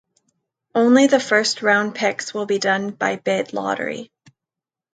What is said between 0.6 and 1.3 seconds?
Only the